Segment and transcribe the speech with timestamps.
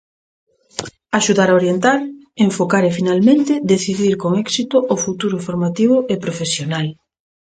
[1.19, 1.99] Axudar a orientar,
[2.47, 6.87] enfocar e finalmente decidir con éxito o futuro formativo e profesional.